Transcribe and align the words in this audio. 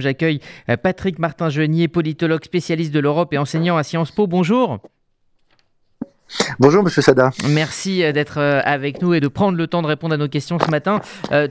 J'accueille 0.00 0.38
euh, 0.68 0.76
Patrick 0.76 1.18
Martin-Genier, 1.18 1.88
politologue 1.88 2.44
spécialiste 2.44 2.94
de 2.94 3.00
l'Europe 3.00 3.34
et 3.34 3.38
enseignant 3.38 3.76
à 3.76 3.82
Sciences 3.82 4.12
Po. 4.12 4.28
Bonjour. 4.28 4.78
Bonjour 6.60 6.84
Monsieur 6.84 7.02
Sada. 7.02 7.32
Merci 7.48 8.04
euh, 8.04 8.12
d'être 8.12 8.38
euh, 8.38 8.60
avec 8.64 9.02
nous 9.02 9.12
et 9.14 9.18
de 9.18 9.26
prendre 9.26 9.58
le 9.58 9.66
temps 9.66 9.82
de 9.82 9.88
répondre 9.88 10.14
à 10.14 10.16
nos 10.16 10.28
questions 10.28 10.60
ce 10.60 10.70
matin. 10.70 11.00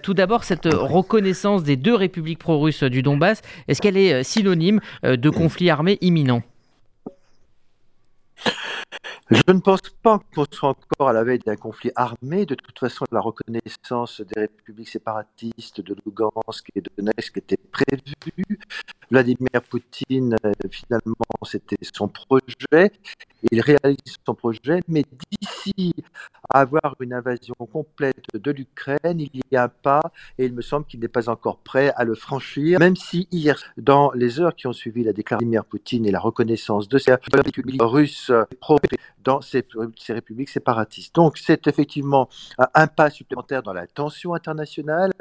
tout 0.02 0.13
d'abord, 0.13 0.46
cette 0.46 0.70
reconnaissance 0.73 1.63
des 1.63 1.75
deux 1.75 1.94
républiques 1.94 2.39
pro-russes 2.39 2.83
du 2.83 3.02
Donbass, 3.02 3.41
est-ce 3.68 3.81
qu'elle 3.81 3.97
est 3.97 4.23
synonyme 4.23 4.79
de 5.04 5.29
conflit 5.29 5.70
armé 5.70 5.98
imminent? 6.00 6.41
Je 9.30 9.52
ne 9.52 9.59
pense 9.59 9.82
pas 10.02 10.20
qu'on 10.34 10.46
soit 10.50 10.70
encore 10.70 11.10
à 11.10 11.14
la 11.14 11.23
veille 11.23 11.39
d'un 11.39 11.57
conflit 11.57 11.91
armé. 11.96 12.46
De 12.46 12.55
toute 12.55 12.80
façon, 12.80 13.05
la 13.12 13.20
reconnaissance 13.20 14.21
des 14.21 14.42
républiques 14.42 14.89
séparatistes 14.89 15.82
de 15.82 15.96
Lugansk 16.05 16.70
et 16.75 16.82
de 16.82 16.89
Donetsk 16.98 17.38
était 17.38 17.57
prévue. 17.57 18.60
Vladimir 19.10 19.62
Poutine, 19.70 20.36
euh, 20.44 20.52
finalement, 20.70 21.15
c'était 21.43 21.78
son 21.82 22.07
projet. 22.07 22.92
Il 23.52 23.61
réalise 23.61 23.98
son 24.25 24.36
projet, 24.36 24.82
mais 24.88 25.04
d'ici 25.32 25.93
à 26.50 26.61
avoir 26.61 26.96
une 27.00 27.14
invasion 27.14 27.56
complète 27.71 28.25
de 28.34 28.51
l'Ukraine, 28.51 29.20
il 29.20 29.42
y 29.51 29.56
a 29.56 29.64
un 29.64 29.70
pas 29.70 30.01
et 30.38 30.46
il 30.46 30.54
me 30.54 30.62
semble 30.62 30.86
qu'il 30.86 31.00
n'est 31.00 31.07
pas 31.07 31.29
encore 31.29 31.57
prêt 31.60 31.93
à 31.96 32.03
le 32.03 32.16
franchir, 32.16 32.80
même 32.80 32.95
si 32.95 33.28
hier, 33.31 33.62
dans 33.78 34.12
les 34.12 34.39
heures 34.39 34.56
qui 34.56 34.67
ont 34.67 34.73
suivi 34.73 35.03
la 35.03 35.14
déclaration 35.14 35.45
de 35.45 35.52
Vladimir 35.52 35.66
Poutine 35.66 36.06
et 36.06 36.12
la 36.12 36.20
reconnaissance 36.20 36.88
de 36.88 36.98
ces 36.98 37.14
républiques 37.14 37.81
russes 37.81 38.31
dans 39.23 39.42
ces, 39.42 39.66
ces 39.98 40.14
républiques 40.14 40.50
séparatistes. 40.50 41.16
Donc 41.16 41.38
c'est 41.38 41.67
effectivement 41.67 42.28
un 42.73 42.88
pas 42.88 43.09
supplémentaire 43.09 43.62
dans 43.62 43.73
la 43.73 43.88
tension 43.88 44.34
internationale 44.34 45.12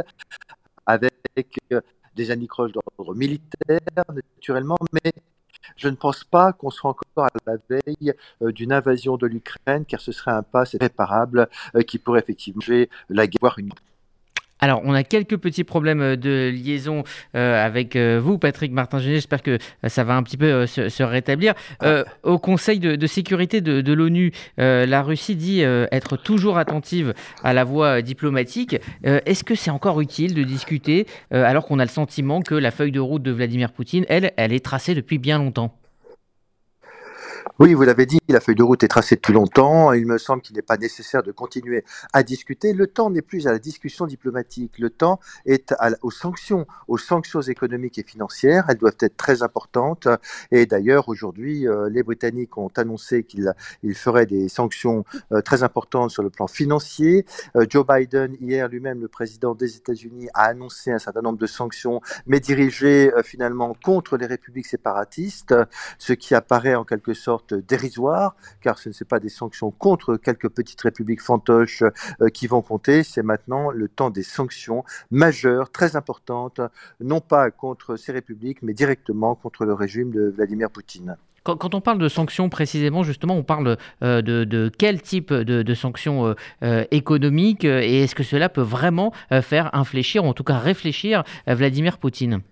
avec 0.87 1.59
euh, 1.73 1.81
des 2.17 2.31
anicroches 2.31 2.73
d'ordre 2.73 3.15
militaire, 3.15 4.05
naturellement, 4.15 4.79
mais 4.93 5.13
je 5.77 5.89
ne 5.89 5.95
pense 5.95 6.25
pas 6.25 6.53
qu'on 6.53 6.71
soit 6.71 6.91
encore 6.91 7.27
à 7.27 7.31
la 7.47 7.57
veille 7.69 8.15
euh, 8.43 8.53
d'une 8.53 8.73
invasion 8.73 9.17
de 9.17 9.27
l'Ukraine, 9.27 9.85
car 9.85 10.01
ce 10.01 10.13
serait 10.13 10.33
un 10.33 10.43
pas 10.43 10.65
réparable 10.81 11.49
euh, 11.75 11.83
qui 11.83 11.99
pourrait 11.99 12.21
effectivement 12.21 12.63
la 13.09 13.27
guerre. 13.27 13.59
Une... 13.59 13.71
Alors, 14.61 14.81
on 14.85 14.95
a 14.95 15.03
quelques 15.03 15.37
petits 15.37 15.65
problèmes 15.65 16.01
euh, 16.01 16.17
de 16.17 16.51
liaison 16.51 17.05
euh, 17.35 17.65
avec 17.65 17.95
euh, 17.95 18.19
vous, 18.23 18.39
Patrick 18.39 18.73
Martin-Géné. 18.73 19.17
J'espère 19.17 19.43
que 19.43 19.59
ça 19.87 20.03
va 20.03 20.17
un 20.17 20.23
petit 20.23 20.37
peu 20.37 20.67
se, 20.67 21.03
rétablir. 21.03 21.55
au 22.23 22.39
Conseil 22.39 22.79
de, 22.79 23.07
sécurité 23.07 23.61
de, 23.61 23.93
l'ONU, 23.93 24.33
la 24.57 25.03
Russie 25.03 25.37
dit 25.37 25.61
être 25.61 26.17
toujours 26.17 26.59
attentive 26.59 27.15
à 27.45 27.53
la 27.53 27.65
voie 27.65 28.03
diplomatique. 28.03 28.77
Est-ce 29.05 29.45
que 29.45 29.55
c'est 29.55 29.71
encore 29.71 30.01
utile 30.01 30.35
de 30.35 30.43
discuter 30.43 31.07
alors 31.31 31.67
qu'on 31.67 31.79
a 31.79 31.85
le 31.85 31.91
sentiment 31.91 32.41
que 32.41 32.55
la 32.55 32.71
feuille 32.71 32.93
de 32.93 33.01
route 33.01 33.23
de 33.23 33.31
Vladimir 33.31 33.73
Poutine, 33.73 34.05
elle, 34.09 34.33
elle 34.37 34.53
est 34.53 34.65
tracée 34.65 34.95
depuis 34.95 35.19
bien 35.19 35.39
longtemps? 35.39 35.75
Oui, 37.59 37.73
vous 37.73 37.85
l'avez 37.85 38.05
dit, 38.05 38.19
la 38.29 38.41
feuille 38.41 38.55
de 38.55 38.63
route 38.63 38.83
est 38.83 38.89
tracée 38.89 39.15
depuis 39.15 39.33
longtemps. 39.33 39.93
Il 39.93 40.05
me 40.05 40.19
semble 40.19 40.43
qu'il 40.43 40.57
n'est 40.57 40.63
pas 40.63 40.77
nécessaire 40.77 41.23
de 41.23 41.33
continuer 41.33 41.85
à 42.13 42.23
discuter. 42.23 42.75
Le 42.75 42.87
temps 42.87 43.09
n'est 43.09 43.23
plus 43.23 43.47
à 43.47 43.53
la 43.53 43.59
discussion 43.59 44.07
diplomatique. 44.07 44.79
Le 44.79 44.91
temps 44.91 45.21
est 45.47 45.73
aux 46.03 46.11
sanctions, 46.11 46.67
aux 46.87 46.99
sanctions 46.99 47.41
économiques 47.41 47.99
et 47.99 48.03
financières. 48.03 48.67
Elles 48.69 48.77
doivent 48.77 48.99
être 49.01 49.17
très 49.17 49.43
importantes. 49.43 50.07
Et 50.51 50.67
d'ailleurs, 50.67 51.09
aujourd'hui, 51.09 51.67
euh, 51.67 51.89
les 51.89 52.03
Britanniques 52.03 52.59
ont 52.59 52.71
annoncé 52.77 53.23
qu'ils 53.23 53.55
feraient 53.95 54.27
des 54.27 54.49
sanctions 54.49 55.05
euh, 55.33 55.41
très 55.41 55.63
importantes 55.63 56.11
sur 56.11 56.23
le 56.23 56.31
plan 56.31 56.49
financier. 56.49 57.25
Euh, 57.57 57.65
Joe 57.69 57.87
Biden, 57.87 58.37
hier 58.41 58.69
lui-même, 58.69 59.01
le 59.01 59.09
président 59.09 59.55
des 59.55 59.77
États-Unis, 59.77 60.29
a 60.35 60.45
annoncé 60.45 60.93
un 60.93 60.99
certain 60.99 61.23
nombre 61.23 61.39
de 61.39 61.47
sanctions, 61.47 62.03
mais 62.27 62.41
dirigées 62.41 63.11
finalement 63.25 63.75
contre 63.83 64.19
les 64.19 64.27
républiques 64.27 64.67
séparatistes, 64.67 65.55
ce 65.99 66.13
qui 66.13 66.35
apparaît 66.35 66.75
en 66.75 66.85
quelque 66.85 67.15
sorte 67.15 67.36
dérisoire, 67.53 68.37
car 68.61 68.79
ce 68.79 68.89
ne 68.89 68.95
sont 68.95 69.05
pas 69.05 69.21
des 69.21 69.29
sanctions 69.29 69.71
contre 69.71 70.17
quelques 70.17 70.49
petites 70.49 70.81
républiques 70.81 71.23
fantoches 71.23 71.83
euh, 72.21 72.29
qui 72.29 72.47
vont 72.47 72.63
compter, 72.63 73.03
c'est 73.03 73.23
maintenant 73.23 73.71
le 73.71 73.89
temps 73.89 74.11
des 74.11 74.23
sanctions 74.23 74.85
majeures, 75.11 75.71
très 75.71 75.97
importantes, 75.97 76.61
non 77.01 77.21
pas 77.21 77.51
contre 77.51 77.97
ces 77.97 78.13
républiques, 78.13 78.63
mais 78.63 78.75
directement 78.75 79.35
contre 79.35 79.65
le 79.65 79.75
régime 79.75 80.11
de 80.11 80.29
Vladimir 80.29 80.71
Poutine. 80.71 81.17
Quand, 81.45 81.77
on 81.77 81.81
parle 81.81 81.99
de 81.99 82.09
sanctions 82.09 82.49
précisément, 82.49 83.05
justement, 83.05 83.37
on 83.37 83.45
parle 83.45 83.77
euh, 84.03 84.21
de, 84.21 84.69
quel 84.77 85.01
type 85.01 85.33
de, 85.33 85.75
sanctions 85.75 86.35
euh, 86.65 86.85
économiques 86.91 87.65
et 87.65 88.03
est-ce 88.03 88.17
que 88.17 88.25
cela 88.25 88.49
peut 88.49 88.63
vraiment 88.63 89.13
faire 89.43 89.73
infléchir, 89.73 90.25
ou 90.25 90.29
en 90.29 90.35
tout 90.35 90.43
cas 90.43 90.59
réfléchir 90.59 91.23
Vladimir 91.47 91.99
Poutine? 91.99 92.43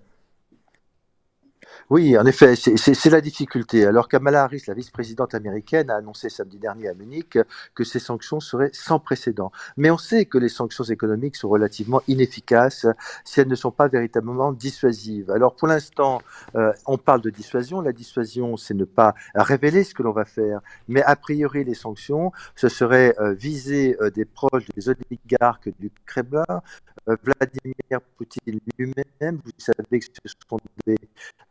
Oui, 1.90 2.16
en 2.16 2.24
effet, 2.24 2.56
c'est 2.56 3.10
la 3.10 3.20
difficulté. 3.20 3.84
Alors 3.84 4.08
Kamala 4.08 4.44
Harris, 4.44 4.64
la 4.66 4.74
vice-présidente 4.74 5.34
américaine, 5.34 5.90
a 5.90 5.96
annoncé 5.96 6.30
samedi 6.30 6.58
dernier 6.58 6.88
à 6.88 6.94
Munich 6.94 7.38
que 7.74 7.84
ces 7.84 7.98
sanctions 7.98 8.40
seraient 8.40 8.70
sans 8.72 8.98
précédent. 8.98 9.52
Mais 9.76 9.90
on 9.90 9.98
sait 9.98 10.24
que 10.24 10.38
les 10.38 10.48
sanctions 10.48 10.84
économiques 10.84 11.36
sont 11.36 11.48
relativement 11.48 12.00
inefficaces 12.08 12.86
si 13.24 13.40
elles 13.40 13.48
ne 13.48 13.54
sont 13.54 13.70
pas 13.70 13.88
véritablement 13.88 14.52
dissuasives. 14.52 15.30
Alors 15.30 15.54
pour 15.54 15.68
l'instant, 15.68 16.22
euh, 16.56 16.72
on 16.86 16.96
parle 16.96 17.20
de 17.20 17.30
dissuasion. 17.30 17.82
La 17.82 17.92
dissuasion, 17.92 18.56
c'est 18.56 18.74
ne 18.74 18.84
pas 18.84 19.14
révéler 19.34 19.84
ce 19.84 19.94
que 19.94 20.02
l'on 20.02 20.12
va 20.12 20.24
faire. 20.24 20.60
Mais 20.88 21.02
a 21.02 21.16
priori, 21.16 21.64
les 21.64 21.74
sanctions, 21.74 22.32
ce 22.56 22.68
serait 22.68 23.14
euh, 23.20 23.34
viser 23.34 23.96
euh, 24.00 24.10
des 24.10 24.24
proches 24.24 24.64
des 24.74 24.88
oligarques 24.88 25.68
du 25.78 25.90
Kremlin, 26.06 26.62
Vladimir 27.06 28.00
Poutine 28.16 28.60
lui-même. 28.78 29.40
Vous 29.44 29.50
savez 29.58 30.00
que 30.00 30.06
ce 30.06 30.34
sont 30.48 30.58
des 30.86 30.96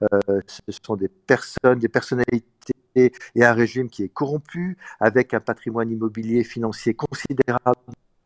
euh, 0.01 0.41
ce 0.47 0.77
sont 0.85 0.95
des 0.95 1.07
personnes, 1.07 1.79
des 1.79 1.87
personnalités 1.89 2.73
et 2.95 3.43
un 3.43 3.53
régime 3.53 3.89
qui 3.89 4.03
est 4.03 4.09
corrompu, 4.09 4.77
avec 4.99 5.33
un 5.33 5.39
patrimoine 5.39 5.89
immobilier 5.91 6.43
financier 6.43 6.93
considérable 6.93 7.79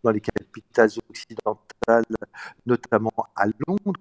dans 0.04 0.12
les 0.12 0.22
capitales 0.22 0.90
occidentales, 1.10 2.06
notamment 2.66 3.28
à 3.36 3.46
Londres. 3.46 3.94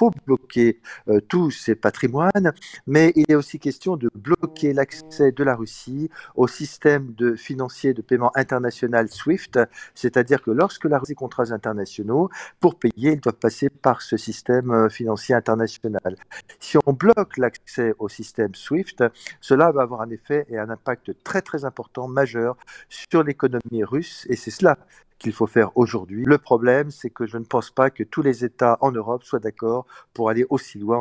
Faut 0.00 0.12
bloquer 0.24 0.80
euh, 1.08 1.20
tous 1.20 1.50
ces 1.50 1.74
patrimoines, 1.74 2.54
mais 2.86 3.12
il 3.16 3.26
est 3.28 3.34
aussi 3.34 3.58
question 3.58 3.98
de 3.98 4.08
bloquer 4.14 4.72
l'accès 4.72 5.30
de 5.30 5.44
la 5.44 5.54
Russie 5.54 6.08
au 6.36 6.48
système 6.48 7.12
de 7.12 7.34
financier 7.34 7.92
de 7.92 8.00
paiement 8.00 8.32
international 8.34 9.10
SWIFT, 9.10 9.58
c'est-à-dire 9.94 10.40
que 10.40 10.52
lorsque 10.52 10.86
la 10.86 10.98
Russie 10.98 11.14
contrats 11.14 11.52
internationaux, 11.52 12.30
pour 12.60 12.78
payer, 12.78 13.12
ils 13.12 13.20
doivent 13.20 13.34
passer 13.34 13.68
par 13.68 14.00
ce 14.00 14.16
système 14.16 14.70
euh, 14.70 14.88
financier 14.88 15.34
international. 15.34 16.16
Si 16.60 16.78
on 16.86 16.94
bloque 16.94 17.36
l'accès 17.36 17.92
au 17.98 18.08
système 18.08 18.54
SWIFT, 18.54 19.04
cela 19.42 19.70
va 19.70 19.82
avoir 19.82 20.00
un 20.00 20.08
effet 20.08 20.46
et 20.48 20.58
un 20.58 20.70
impact 20.70 21.12
très 21.24 21.42
très 21.42 21.66
important, 21.66 22.08
majeur 22.08 22.56
sur 22.88 23.22
l'économie 23.22 23.84
russe, 23.84 24.26
et 24.30 24.36
c'est 24.36 24.50
cela 24.50 24.78
qu'il 25.20 25.32
faut 25.32 25.46
faire 25.46 25.70
aujourd'hui. 25.76 26.24
Le 26.26 26.38
problème, 26.38 26.90
c'est 26.90 27.10
que 27.10 27.26
je 27.26 27.38
ne 27.38 27.44
pense 27.44 27.70
pas 27.70 27.90
que 27.90 28.02
tous 28.02 28.22
les 28.22 28.44
États 28.44 28.78
en 28.80 28.90
Europe 28.90 29.22
soient 29.22 29.38
d'accord 29.38 29.86
pour 30.14 30.30
aller 30.30 30.46
aussi 30.50 30.78
loin 30.78 30.98